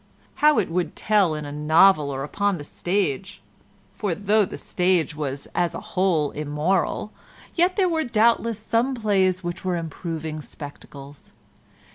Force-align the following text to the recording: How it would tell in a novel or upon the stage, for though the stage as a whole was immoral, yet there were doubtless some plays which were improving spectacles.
How 0.41 0.57
it 0.57 0.71
would 0.71 0.95
tell 0.95 1.35
in 1.35 1.45
a 1.45 1.51
novel 1.51 2.09
or 2.09 2.23
upon 2.23 2.57
the 2.57 2.63
stage, 2.63 3.39
for 3.93 4.15
though 4.15 4.45
the 4.45 4.57
stage 4.57 5.15
as 5.53 5.75
a 5.75 5.79
whole 5.79 6.29
was 6.29 6.37
immoral, 6.37 7.11
yet 7.53 7.75
there 7.75 7.87
were 7.87 8.03
doubtless 8.03 8.57
some 8.57 8.95
plays 8.95 9.43
which 9.43 9.63
were 9.63 9.77
improving 9.77 10.41
spectacles. 10.41 11.33